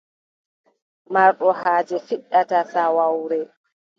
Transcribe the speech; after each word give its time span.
Marɗo 1.13 1.47
haaje 1.61 1.97
fiɗɗata 2.07 2.57
saawawre. 2.71 3.39